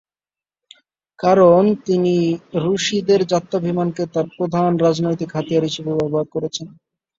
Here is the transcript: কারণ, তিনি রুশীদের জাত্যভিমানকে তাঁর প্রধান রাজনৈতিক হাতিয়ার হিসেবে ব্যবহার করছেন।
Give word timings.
কারণ, 1.19 1.75
তিনি 1.85 2.15
রুশীদের 2.55 3.21
জাত্যভিমানকে 3.27 4.03
তাঁর 4.13 4.27
প্রধান 4.37 4.69
রাজনৈতিক 4.77 5.29
হাতিয়ার 5.35 5.67
হিসেবে 5.69 5.91
ব্যবহার 5.93 6.27
করছেন। 6.29 6.67